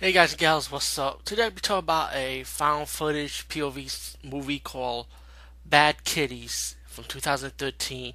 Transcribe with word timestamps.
Hey 0.00 0.12
guys 0.12 0.30
and 0.30 0.38
gals, 0.38 0.70
what's 0.70 0.96
up? 0.96 1.24
Today 1.24 1.42
I'll 1.42 1.50
be 1.50 1.60
talking 1.60 1.80
about 1.80 2.14
a 2.14 2.44
found 2.44 2.86
footage 2.88 3.48
POV 3.48 4.16
movie 4.22 4.60
called 4.60 5.08
Bad 5.66 6.04
Kitties 6.04 6.76
from 6.86 7.02
2013. 7.02 8.14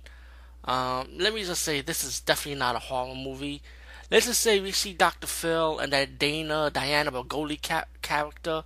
Um, 0.63 1.09
let 1.17 1.33
me 1.33 1.43
just 1.43 1.61
say 1.61 1.81
this 1.81 2.05
is 2.05 2.21
definitely 2.21 2.57
not 2.57 2.77
a 2.77 2.79
horror 2.79 3.13
movie. 3.13 3.61
Let's 4.09 4.27
just 4.27 4.39
say 4.39 4.61
we 4.61 4.71
see 4.71 4.93
Dr. 4.93 5.27
Phil 5.27 5.77
and 5.77 5.91
that 5.91 6.17
Dana 6.17 6.71
Diana 6.73 7.11
Bregoli 7.11 7.61
ca- 7.61 7.87
character. 8.01 8.63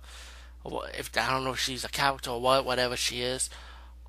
If 0.96 1.10
I 1.18 1.28
don't 1.28 1.42
know 1.42 1.54
if 1.54 1.58
she's 1.58 1.84
a 1.84 1.88
character 1.88 2.30
or 2.30 2.40
what, 2.40 2.64
whatever 2.64 2.96
she 2.96 3.22
is. 3.22 3.50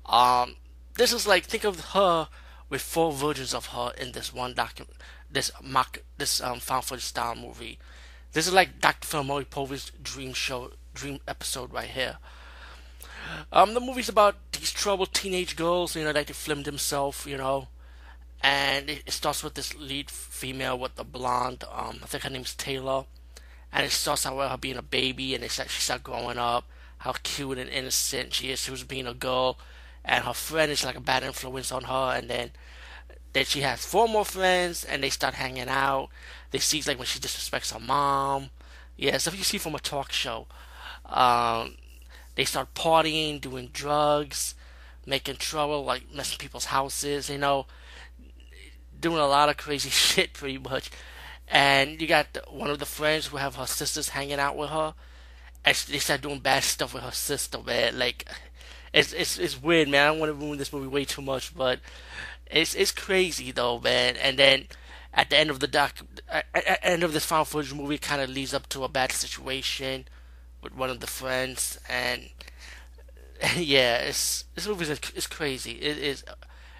Um, 0.06 0.54
this 0.94 1.12
is 1.12 1.26
like 1.26 1.46
think 1.46 1.64
of 1.64 1.80
her 1.86 2.28
with 2.68 2.80
four 2.80 3.10
versions 3.10 3.54
of 3.54 3.66
her 3.66 3.92
in 3.98 4.12
this 4.12 4.32
one 4.32 4.54
document, 4.54 4.98
this 5.28 5.50
mock, 5.60 5.98
this 6.16 6.40
um, 6.40 6.60
found 6.60 6.84
footage 6.84 7.06
style 7.06 7.34
movie. 7.34 7.80
This 8.32 8.46
is 8.46 8.52
like 8.52 8.80
Dr. 8.80 9.06
Phil 9.06 9.24
Povich's 9.24 9.90
dream 10.00 10.32
show, 10.34 10.70
dream 10.94 11.18
episode 11.26 11.72
right 11.72 11.88
here. 11.88 12.18
Um, 13.52 13.74
the 13.74 13.80
movie's 13.80 14.08
about 14.08 14.36
these 14.52 14.70
troubled 14.70 15.12
teenage 15.12 15.56
girls, 15.56 15.96
you 15.96 16.04
know, 16.04 16.12
like 16.12 16.28
to 16.28 16.34
film 16.34 16.62
themselves, 16.62 17.26
you 17.26 17.36
know, 17.36 17.68
and 18.40 18.88
it, 18.88 19.02
it, 19.06 19.12
starts 19.12 19.42
with 19.42 19.54
this 19.54 19.74
lead 19.76 20.10
female 20.10 20.78
with 20.78 20.94
the 20.94 21.02
blonde. 21.02 21.64
Um, 21.72 21.98
I 22.02 22.06
think 22.06 22.22
her 22.22 22.30
name's 22.30 22.54
Taylor, 22.54 23.04
and 23.72 23.84
it 23.84 23.90
starts 23.90 24.24
out 24.24 24.36
with 24.36 24.48
her 24.48 24.56
being 24.56 24.76
a 24.76 24.82
baby, 24.82 25.34
and 25.34 25.42
it 25.42 25.50
she 25.50 25.80
starts 25.80 26.02
growing 26.02 26.38
up, 26.38 26.64
how 26.98 27.14
cute 27.24 27.58
and 27.58 27.68
innocent 27.68 28.34
she 28.34 28.50
is. 28.50 28.60
She 28.60 28.70
was 28.70 28.84
being 28.84 29.08
a 29.08 29.14
girl, 29.14 29.58
and 30.04 30.24
her 30.24 30.34
friend 30.34 30.70
is 30.70 30.84
like 30.84 30.96
a 30.96 31.00
bad 31.00 31.24
influence 31.24 31.72
on 31.72 31.84
her, 31.84 32.14
and 32.16 32.30
then 32.30 32.52
then 33.32 33.44
she 33.44 33.60
has 33.60 33.84
four 33.84 34.08
more 34.08 34.24
friends, 34.24 34.84
and 34.84 35.02
they 35.02 35.10
start 35.10 35.34
hanging 35.34 35.68
out. 35.68 36.08
They 36.50 36.58
see 36.58 36.82
like 36.86 36.98
when 36.98 37.06
she 37.06 37.20
disrespects 37.20 37.72
her 37.72 37.80
mom. 37.80 38.50
Yeah, 38.96 39.16
stuff 39.18 39.36
you 39.36 39.44
see 39.44 39.58
from 39.58 39.74
a 39.74 39.78
talk 39.78 40.12
show. 40.12 40.46
Um, 41.06 41.76
they 42.34 42.44
start 42.44 42.74
partying, 42.74 43.40
doing 43.40 43.70
drugs, 43.72 44.54
making 45.06 45.36
trouble, 45.36 45.84
like 45.84 46.12
messing 46.14 46.38
people's 46.38 46.66
houses. 46.66 47.30
You 47.30 47.38
know, 47.38 47.66
doing 49.00 49.18
a 49.18 49.26
lot 49.26 49.48
of 49.48 49.56
crazy 49.56 49.90
shit, 49.90 50.32
pretty 50.32 50.58
much. 50.58 50.90
And 51.48 52.00
you 52.00 52.06
got 52.06 52.38
one 52.48 52.70
of 52.70 52.78
the 52.78 52.86
friends 52.86 53.26
who 53.26 53.36
have 53.36 53.56
her 53.56 53.66
sisters 53.66 54.10
hanging 54.10 54.38
out 54.38 54.56
with 54.56 54.70
her, 54.70 54.94
and 55.64 55.76
they 55.88 55.98
start 55.98 56.20
doing 56.20 56.38
bad 56.38 56.62
stuff 56.62 56.94
with 56.94 57.02
her 57.02 57.10
sister, 57.10 57.58
man. 57.60 57.98
Like, 57.98 58.28
it's 58.92 59.12
it's 59.12 59.38
it's 59.38 59.60
weird, 59.60 59.88
man. 59.88 60.02
I 60.02 60.10
don't 60.10 60.18
want 60.18 60.30
to 60.30 60.34
ruin 60.46 60.58
this 60.58 60.72
movie 60.72 60.88
way 60.88 61.04
too 61.04 61.22
much, 61.22 61.54
but 61.54 61.80
it's 62.46 62.74
it's 62.74 62.92
crazy 62.92 63.52
though, 63.52 63.78
man. 63.78 64.16
And 64.16 64.38
then 64.38 64.66
at 65.14 65.30
the 65.30 65.38
end 65.38 65.50
of 65.50 65.60
the 65.60 65.66
doc, 65.68 66.00
at, 66.28 66.46
at 66.54 66.78
end 66.82 67.02
of 67.02 67.12
this 67.12 67.24
found 67.24 67.48
footage 67.48 67.72
movie, 67.72 67.98
kind 67.98 68.20
of 68.20 68.30
leads 68.30 68.54
up 68.54 68.68
to 68.70 68.84
a 68.84 68.88
bad 68.88 69.12
situation 69.12 70.06
with 70.62 70.74
one 70.74 70.90
of 70.90 71.00
the 71.00 71.06
friends, 71.06 71.78
and 71.88 72.30
yeah, 73.56 73.98
it's 73.98 74.44
this 74.54 74.66
movie 74.66 74.84
is 74.84 74.90
it's 74.90 75.26
crazy. 75.26 75.72
It 75.72 75.98
is 75.98 76.24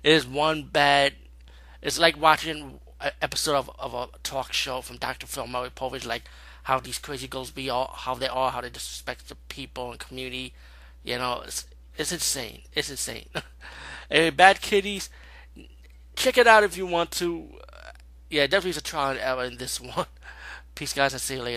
it 0.03 0.13
is 0.13 0.27
one 0.27 0.65
bad. 0.65 1.15
It's 1.83 1.99
like 1.99 2.21
watching 2.21 2.81
an 3.01 3.13
episode 3.23 3.57
of, 3.57 3.71
of 3.79 3.95
a 3.95 4.09
talk 4.23 4.53
show 4.53 4.81
from 4.83 4.99
Dr. 4.99 5.27
Phil 5.27 5.47
Maury 5.47 5.71
Povich, 5.71 6.07
like 6.07 6.25
how 6.65 6.79
these 6.79 6.99
crazy 6.99 7.27
girls 7.27 7.51
be, 7.51 7.71
all 7.71 7.95
how 7.97 8.15
they 8.15 8.29
are, 8.29 8.51
how 8.51 8.61
they 8.61 8.69
disrespect 8.69 9.29
the 9.29 9.37
people 9.49 9.91
and 9.91 9.99
community. 9.99 10.53
You 11.03 11.17
know, 11.17 11.43
it's 11.45 11.67
it's 12.01 12.13
insane. 12.13 12.63
It's 12.73 12.91
insane. 12.91 13.27
anyway, 14.11 14.31
Bad 14.31 14.61
Kitties 14.61 15.11
check 16.21 16.39
it 16.39 16.47
out 16.47 16.65
if 16.65 16.77
you 16.77 16.87
want 16.87 17.11
to. 17.13 17.49
Uh, 17.73 17.91
yeah, 18.29 18.47
definitely 18.47 18.71
is 18.71 18.77
a 18.77 18.83
trial 18.83 19.11
and 19.11 19.21
error 19.21 19.45
in 19.45 19.57
this 19.57 19.81
one. 19.97 20.07
Peace, 20.75 20.93
guys. 20.93 21.13
I'll 21.13 21.21
see 21.21 21.35
you 21.35 21.41
later. 21.41 21.49